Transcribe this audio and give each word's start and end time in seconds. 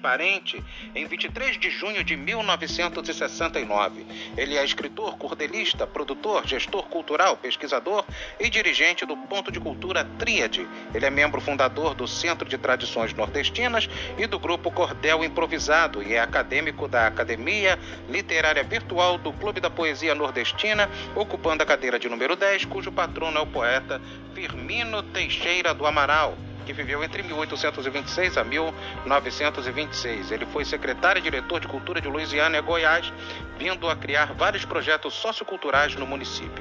Transparente 0.00 0.64
em 0.94 1.04
23 1.04 1.58
de 1.58 1.68
junho 1.68 2.02
de 2.02 2.16
1969. 2.16 4.06
Ele 4.34 4.56
é 4.56 4.64
escritor, 4.64 5.18
cordelista, 5.18 5.86
produtor, 5.86 6.46
gestor 6.46 6.84
cultural, 6.84 7.36
pesquisador 7.36 8.06
e 8.40 8.48
dirigente 8.48 9.04
do 9.04 9.14
Ponto 9.14 9.52
de 9.52 9.60
Cultura 9.60 10.02
Tríade. 10.18 10.66
Ele 10.94 11.04
é 11.04 11.10
membro 11.10 11.38
fundador 11.38 11.94
do 11.94 12.08
Centro 12.08 12.48
de 12.48 12.56
Tradições 12.56 13.12
Nordestinas 13.12 13.90
e 14.16 14.26
do 14.26 14.38
grupo 14.38 14.70
Cordel 14.70 15.22
Improvisado 15.22 16.02
e 16.02 16.14
é 16.14 16.20
acadêmico 16.20 16.88
da 16.88 17.06
Academia 17.06 17.78
Literária 18.08 18.64
Virtual 18.64 19.18
do 19.18 19.34
Clube 19.34 19.60
da 19.60 19.68
Poesia 19.68 20.14
Nordestina, 20.14 20.88
ocupando 21.14 21.62
a 21.62 21.66
cadeira 21.66 21.98
de 21.98 22.08
número 22.08 22.34
10, 22.34 22.64
cujo 22.64 22.90
patrono 22.90 23.36
é 23.36 23.42
o 23.42 23.46
poeta 23.46 24.00
Firmino 24.34 25.02
Teixeira 25.02 25.74
do 25.74 25.84
Amaral 25.84 26.38
que 26.70 26.72
viveu 26.72 27.02
entre 27.02 27.20
1826 27.24 28.38
a 28.38 28.44
1926. 28.44 30.30
Ele 30.30 30.46
foi 30.46 30.64
secretário 30.64 31.18
e 31.18 31.22
diretor 31.22 31.58
de 31.58 31.66
cultura 31.66 32.00
de 32.00 32.06
Louisiana 32.06 32.58
e 32.58 32.60
Goiás, 32.60 33.12
vindo 33.58 33.90
a 33.90 33.96
criar 33.96 34.32
vários 34.34 34.64
projetos 34.64 35.14
socioculturais 35.14 35.96
no 35.96 36.06
município. 36.06 36.59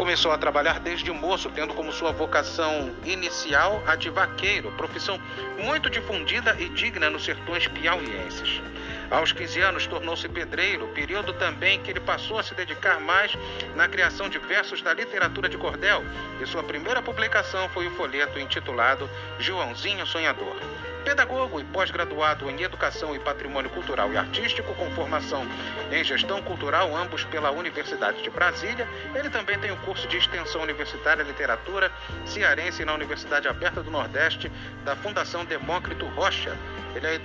Começou 0.00 0.32
a 0.32 0.38
trabalhar 0.38 0.80
desde 0.80 1.12
moço, 1.12 1.50
tendo 1.50 1.74
como 1.74 1.92
sua 1.92 2.10
vocação 2.10 2.90
inicial 3.04 3.82
a 3.86 3.96
de 3.96 4.08
vaqueiro, 4.08 4.72
profissão 4.72 5.20
muito 5.58 5.90
difundida 5.90 6.56
e 6.58 6.70
digna 6.70 7.10
nos 7.10 7.22
sertões 7.22 7.68
piauienses. 7.68 8.62
Aos 9.10 9.30
15 9.32 9.60
anos 9.60 9.86
tornou-se 9.86 10.26
pedreiro, 10.26 10.88
período 10.94 11.34
também 11.34 11.82
que 11.82 11.90
ele 11.90 12.00
passou 12.00 12.38
a 12.38 12.42
se 12.42 12.54
dedicar 12.54 12.98
mais 12.98 13.36
na 13.76 13.88
criação 13.88 14.30
de 14.30 14.38
versos 14.38 14.80
da 14.80 14.94
literatura 14.94 15.50
de 15.50 15.58
cordel, 15.58 16.02
e 16.40 16.46
sua 16.46 16.62
primeira 16.62 17.02
publicação 17.02 17.68
foi 17.68 17.86
o 17.86 17.90
folheto 17.90 18.38
intitulado 18.38 19.06
Joãozinho 19.38 20.06
Sonhador. 20.06 20.56
Pedagogo 21.04 21.58
e 21.58 21.64
pós-graduado 21.64 22.48
em 22.50 22.62
Educação 22.62 23.14
e 23.16 23.18
Patrimônio 23.18 23.70
Cultural 23.70 24.12
e 24.12 24.16
Artístico, 24.16 24.74
com 24.74 24.90
formação 24.90 25.46
em 25.90 26.04
Gestão 26.04 26.42
Cultural, 26.42 26.94
ambos 26.94 27.24
pela 27.24 27.50
Universidade 27.50 28.22
de 28.22 28.30
Brasília, 28.30 28.86
ele 29.14 29.30
também 29.30 29.58
tem 29.58 29.70
o 29.70 29.76
curso 29.90 30.06
de 30.06 30.18
Extensão 30.18 30.62
Universitária 30.62 31.24
Literatura 31.24 31.90
Cearense 32.24 32.84
na 32.84 32.94
Universidade 32.94 33.48
Aberta 33.48 33.82
do 33.82 33.90
Nordeste 33.90 34.48
da 34.84 34.94
Fundação 34.94 35.44
Demócrito 35.44 36.06
Rocha, 36.06 36.56
ele 36.94 37.08
é 37.08 37.16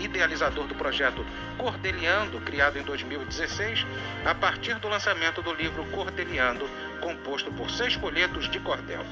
idealizador 0.00 0.66
do 0.66 0.74
projeto 0.74 1.24
Cordeliando, 1.56 2.40
criado 2.40 2.76
em 2.76 2.82
2016, 2.82 3.86
a 4.24 4.34
partir 4.34 4.74
do 4.80 4.88
lançamento 4.88 5.40
do 5.42 5.54
livro 5.54 5.84
Cordeliando, 5.92 6.68
composto 7.00 7.52
por 7.52 7.70
seis 7.70 7.94
folhetos 7.94 8.50
de 8.50 8.58
cordel. 8.58 9.06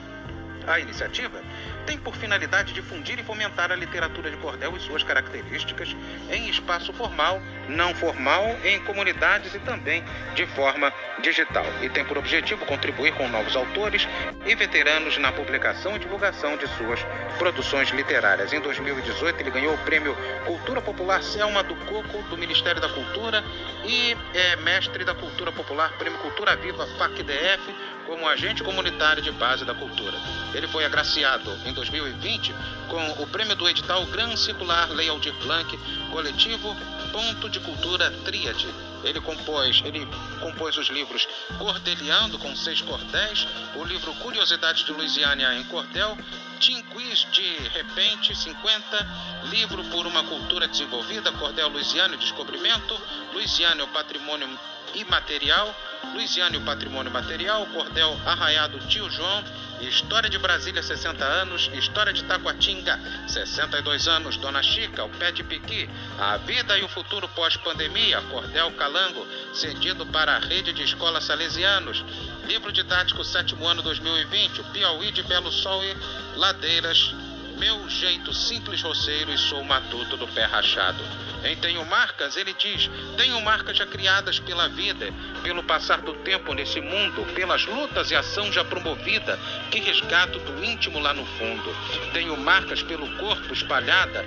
A 0.67 0.81
iniciativa 0.81 1.41
tem 1.87 1.97
por 1.97 2.17
finalidade 2.17 2.75
difundir 2.75 3.19
e 3.19 3.23
fomentar 3.23 3.71
a 3.71 3.77
literatura 3.77 4.31
de 4.31 4.37
cordel 4.39 4.77
e 4.77 4.81
suas 4.81 5.03
características 5.03 5.97
em 6.31 6.49
espaço 6.49 6.93
formal, 6.93 7.41
não 7.69 7.95
formal, 7.95 8.45
em 8.65 8.81
comunidades 8.81 9.55
e 9.55 9.59
também 9.61 10.05
de 10.35 10.45
forma 10.49 10.93
digital. 11.23 11.65
E 11.81 11.89
tem 11.89 12.05
por 12.05 12.19
objetivo 12.19 12.67
contribuir 12.67 13.13
com 13.15 13.29
novos 13.29 13.55
autores 13.55 14.07
e 14.45 14.55
veteranos 14.55 15.17
na 15.19 15.33
publicação 15.33 15.97
e 15.97 15.99
divulgação 15.99 16.57
de 16.57 16.67
suas 16.77 17.01
produções 17.39 17.91
literárias. 17.91 18.53
Em 18.53 18.61
2018, 18.61 19.41
ele 19.41 19.51
ganhou 19.51 19.75
o 19.75 19.79
prêmio 19.79 20.17
Cultura 20.45 20.83
Popular 20.83 21.23
Selma 21.23 21.63
do 21.63 21.77
Coco 21.87 22.23
do 22.29 22.37
Ministério 22.37 22.81
da 22.81 22.89
Cultura 22.89 23.45
e 23.85 24.17
é 24.35 24.57
mestre 24.57 25.05
da 25.05 25.15
Cultura 25.15 25.53
Popular, 25.53 25.93
Prêmio 25.99 26.19
Cultura 26.19 26.57
Viva 26.57 26.87
FAC-DF, 26.99 27.75
como 28.07 28.29
agente 28.29 28.63
comunitário 28.63 29.23
de 29.23 29.33
base 29.33 29.65
da 29.65 29.75
cultura. 29.75 30.17
Ele 30.55 30.67
foi 30.69 30.85
agraciado 30.85 31.51
em 31.65 31.73
2020 31.77 32.55
com 32.89 33.23
o 33.23 33.27
prêmio 33.29 33.55
do 33.55 33.69
edital 33.69 34.05
Gran 34.07 34.35
Circular 34.35 34.91
Lei 34.91 35.09
Aldir 35.09 35.35
Blanc, 35.35 35.79
coletivo 36.11 36.75
Ponto 37.13 37.49
de 37.49 37.61
Cultura 37.61 38.11
Tríade. 38.25 38.67
Ele 39.05 39.21
compôs, 39.21 39.83
ele 39.85 40.09
compôs 40.41 40.77
os 40.77 40.89
livros 40.89 41.29
Cordeliando 41.59 42.39
com 42.39 42.57
seis 42.57 42.81
cordéis, 42.81 43.47
o 43.77 43.85
livro 43.85 44.13
Curiosidades 44.15 44.85
de 44.85 44.93
Louisiana 44.93 45.55
em 45.55 45.63
Cordel, 45.65 46.19
Tinquiz 46.59 47.27
de 47.31 47.57
Repente 47.69 48.35
50, 48.35 49.09
Livro 49.51 49.85
por 49.85 50.07
uma 50.07 50.25
Cultura 50.25 50.67
Desenvolvida, 50.67 51.31
Cordel 51.33 51.69
Louisiana 51.69 52.15
e 52.15 52.19
Descobrimento, 52.19 52.99
Louisiana 53.33 53.85
o 53.85 53.89
Patrimônio 53.89 54.49
Imaterial, 54.95 55.75
Luiziano 56.15 56.55
e 56.55 56.59
o 56.59 56.65
Patrimônio 56.65 57.13
Material, 57.13 57.67
Cordel 57.67 58.19
Arraiado 58.25 58.79
Tio 58.89 59.11
João, 59.11 59.45
História 59.81 60.31
de 60.31 60.39
Brasília 60.39 60.83
60 60.83 61.25
anos, 61.25 61.71
História 61.75 62.13
de 62.13 62.25
Taquatinga 62.25 62.99
62 63.29 64.09
anos, 64.09 64.37
Dona 64.39 64.63
Chica, 64.63 65.05
o 65.05 65.11
Pé 65.11 65.31
de 65.33 65.45
Piqui, 65.45 65.89
A 66.19 66.39
Vida 66.39 66.79
e 66.79 66.83
o 66.83 66.89
Futuro 66.89 67.29
Pós-Pandemia, 67.29 68.21
Cordel 68.23 68.71
Calango, 68.73 69.27
cedido 69.53 70.07
para 70.07 70.37
a 70.37 70.39
Rede 70.39 70.73
de 70.73 70.83
Escolas 70.83 71.25
Salesianos, 71.25 72.05
Livro 72.47 72.73
Didático 72.73 73.23
Sétimo 73.25 73.67
Ano 73.67 73.83
2020, 73.83 74.61
o 74.61 74.65
Piauí 74.65 75.13
de 75.13 75.23
Belo 75.23 75.53
Sol 75.53 75.83
e 75.85 75.97
Ladeiras, 76.39 77.13
Meu 77.59 77.89
Jeito 77.89 78.35
Simples 78.35 78.83
Roceiro 78.83 79.33
e 79.33 79.39
Sou 79.39 79.65
Matuto 79.65 80.19
do 80.19 80.29
Pé 80.29 80.45
Rachado. 80.45 81.03
Em 81.43 81.57
Tenho 81.57 81.85
Marcas, 81.87 82.37
ele 82.37 82.53
diz: 82.53 82.91
Tenho 83.17 83.41
marcas 83.41 83.79
já 83.79 83.87
criadas 83.87 84.39
pela 84.39 84.69
vida, 84.69 85.07
pelo 85.43 85.63
passar 85.63 86.03
do 86.03 86.13
tempo 86.17 86.53
nesse 86.53 86.83
mundo, 86.83 87.25
pelas 87.35 87.65
lutas 87.65 88.11
e 88.11 88.15
ação 88.15 88.53
já 88.53 88.63
promovida, 88.63 89.39
que 89.71 89.81
resgato 89.81 90.39
do 90.39 90.63
íntimo 90.63 90.99
lá 90.99 91.15
no 91.15 91.25
fundo. 91.25 91.75
Tenho 92.13 92.37
marcas 92.37 92.83
pelo 92.83 93.09
corpo 93.17 93.55
espalhada, 93.55 94.23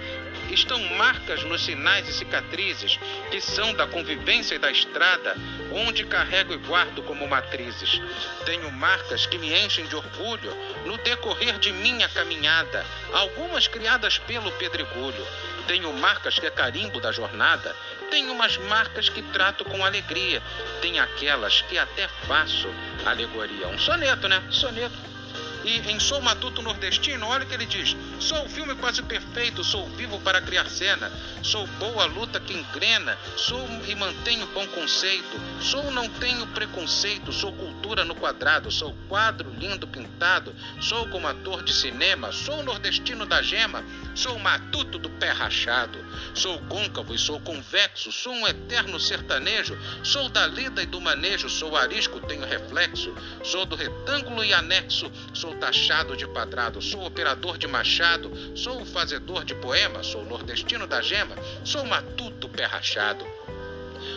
estão 0.49 0.81
marcas 0.95 1.43
nos 1.43 1.63
sinais 1.63 2.09
e 2.09 2.13
cicatrizes 2.13 2.97
que 3.29 3.39
são 3.39 3.73
da 3.75 3.85
convivência 3.85 4.55
e 4.55 4.59
da 4.59 4.71
estrada, 4.71 5.35
onde 5.73 6.05
carrego 6.05 6.53
e 6.53 6.57
guardo 6.57 7.01
como 7.03 7.27
matrizes. 7.27 8.01
Tenho 8.45 8.71
marcas 8.71 9.25
que 9.25 9.37
me 9.37 9.53
enchem 9.53 9.85
de 9.85 9.95
orgulho 9.95 10.55
no 10.85 10.97
decorrer 10.97 11.57
de 11.59 11.71
minha 11.71 12.07
caminhada, 12.09 12.85
algumas 13.13 13.67
criadas 13.67 14.17
pelo 14.19 14.51
pedregulho. 14.53 15.27
Tenho 15.67 15.93
marcas 15.93 16.39
que 16.39 16.47
é 16.47 16.51
carimbo 16.51 16.99
da 16.99 17.11
jornada, 17.11 17.75
tenho 18.09 18.33
umas 18.33 18.57
marcas 18.57 19.07
que 19.07 19.21
trato 19.21 19.63
com 19.65 19.85
alegria, 19.85 20.41
tem 20.81 20.99
aquelas 20.99 21.61
que 21.61 21.77
até 21.77 22.07
faço 22.27 22.67
alegoria. 23.05 23.67
Um 23.67 23.77
soneto, 23.77 24.27
né? 24.27 24.41
Soneto. 24.49 25.18
E 25.63 25.79
em 25.91 25.99
Sou 25.99 26.21
Matuto 26.21 26.61
Nordestino, 26.61 27.27
olha 27.27 27.43
o 27.43 27.47
que 27.47 27.53
ele 27.53 27.65
diz: 27.65 27.95
Sou 28.19 28.45
o 28.45 28.49
filme 28.49 28.73
quase 28.75 29.03
perfeito, 29.03 29.63
sou 29.63 29.87
vivo 29.89 30.19
para 30.21 30.41
criar 30.41 30.69
cena, 30.69 31.11
sou 31.43 31.67
boa 31.67 32.05
luta 32.05 32.39
que 32.39 32.53
engrena, 32.53 33.17
sou 33.35 33.67
e 33.87 33.95
mantenho 33.95 34.47
bom 34.47 34.65
conceito, 34.67 35.39
sou 35.61 35.91
não 35.91 36.07
tenho 36.09 36.47
preconceito, 36.47 37.33
sou 37.33 37.51
cultura 37.51 38.05
no 38.05 38.15
quadrado, 38.15 38.71
sou 38.71 38.95
quadro 39.07 39.49
lindo 39.57 39.87
pintado, 39.87 40.55
sou 40.79 41.07
como 41.09 41.27
ator 41.27 41.63
de 41.63 41.73
cinema, 41.73 42.31
sou 42.31 42.63
nordestino 42.63 43.25
da 43.25 43.41
gema, 43.41 43.83
sou 44.15 44.39
matuto 44.39 44.97
do 44.97 45.09
pé 45.09 45.31
rachado, 45.31 45.99
sou 46.33 46.59
côncavo 46.63 47.13
e 47.13 47.17
sou 47.17 47.39
convexo, 47.41 48.11
sou 48.11 48.33
um 48.33 48.47
eterno 48.47 48.99
sertanejo, 48.99 49.77
sou 50.03 50.29
da 50.29 50.47
lida 50.47 50.81
e 50.81 50.85
do 50.85 51.01
manejo, 51.01 51.49
sou 51.49 51.75
arisco, 51.75 52.19
tenho 52.21 52.45
reflexo, 52.45 53.13
sou 53.43 53.65
do 53.65 53.75
retângulo 53.75 54.43
e 54.43 54.53
anexo, 54.53 55.11
sou 55.33 55.48
taxado 55.55 56.15
de 56.15 56.27
quadrado, 56.27 56.81
sou 56.81 57.05
operador 57.05 57.57
de 57.57 57.67
machado, 57.67 58.31
sou 58.55 58.85
fazedor 58.85 59.43
de 59.43 59.55
poema, 59.55 60.03
sou 60.03 60.25
nordestino 60.25 60.87
da 60.87 61.01
gema, 61.01 61.35
sou 61.63 61.85
matuto 61.85 62.49
pé 62.49 62.65
rachado. 62.65 63.25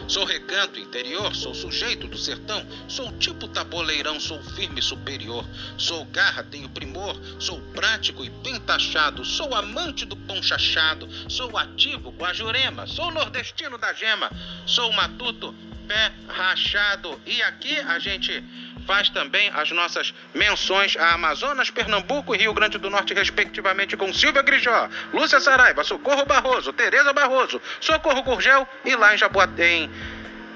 Sou 0.08 0.24
recanto 0.24 0.78
interior, 0.78 1.34
sou 1.34 1.54
sujeito 1.54 2.06
do 2.06 2.18
sertão, 2.18 2.66
sou 2.88 3.10
tipo 3.18 3.48
taboleirão, 3.48 4.18
sou 4.20 4.42
firme 4.42 4.82
superior. 4.82 5.44
Sou 5.78 6.04
garra, 6.06 6.42
tenho 6.42 6.68
primor, 6.68 7.18
sou 7.38 7.60
prático 7.72 8.24
e 8.24 8.30
bem 8.30 8.58
taxado, 8.60 9.24
sou 9.24 9.54
amante 9.54 10.04
do 10.04 10.16
pão 10.16 10.42
chachado, 10.42 11.08
sou 11.30 11.56
ativo, 11.56 12.10
guajurema, 12.10 12.86
sou 12.86 13.10
nordestino 13.10 13.78
da 13.78 13.92
gema, 13.92 14.30
sou 14.66 14.92
matuto, 14.92 15.54
pé 15.86 16.12
rachado. 16.28 17.20
E 17.26 17.42
aqui 17.42 17.78
a 17.78 17.98
gente 17.98 18.42
faz 18.86 19.08
também 19.08 19.50
as 19.54 19.70
nossas 19.70 20.14
menções 20.34 20.96
a 20.96 21.14
Amazonas, 21.14 21.70
Pernambuco 21.70 22.34
e 22.34 22.38
Rio 22.38 22.54
Grande 22.54 22.78
do 22.78 22.90
Norte, 22.90 23.14
respectivamente, 23.14 23.96
com 23.96 24.12
Silvia 24.12 24.42
Grijó, 24.42 24.88
Lúcia 25.12 25.40
Saraiva, 25.40 25.84
Socorro 25.84 26.24
Barroso, 26.24 26.72
Tereza 26.72 27.12
Barroso, 27.12 27.60
Socorro 27.80 28.22
Gurgel 28.22 28.68
e 28.84 28.94
lá 28.96 29.14
em 29.14 29.18
Jaboatém. 29.18 29.90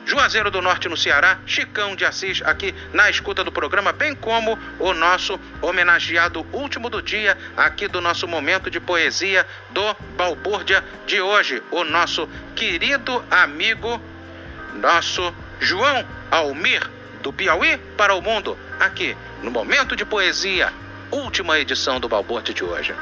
Juazeiro 0.06 0.52
do 0.52 0.62
Norte 0.62 0.88
no 0.88 0.96
Ceará, 0.96 1.40
Chicão 1.46 1.96
de 1.96 2.04
Assis 2.04 2.40
aqui 2.42 2.72
na 2.92 3.10
escuta 3.10 3.42
do 3.42 3.50
programa, 3.50 3.92
bem 3.92 4.14
como 4.14 4.56
o 4.78 4.94
nosso 4.94 5.38
homenageado 5.60 6.46
último 6.52 6.88
do 6.88 7.02
dia 7.02 7.36
aqui 7.56 7.88
do 7.88 8.00
nosso 8.00 8.28
momento 8.28 8.70
de 8.70 8.78
poesia 8.78 9.44
do 9.70 9.94
Balbúrdia 10.16 10.84
de 11.06 11.20
hoje, 11.20 11.60
o 11.72 11.82
nosso 11.82 12.28
querido 12.54 13.24
amigo, 13.28 14.00
nosso 14.80 15.34
João 15.58 16.06
Almir 16.30 16.95
do 17.26 17.32
Piauí 17.32 17.76
para 17.96 18.14
o 18.14 18.22
mundo, 18.22 18.56
aqui 18.78 19.16
no 19.42 19.50
Momento 19.50 19.96
de 19.96 20.04
Poesia, 20.04 20.72
última 21.10 21.58
edição 21.58 21.98
do 21.98 22.08
Balborte 22.08 22.54
de 22.54 22.62
hoje. 22.62 22.94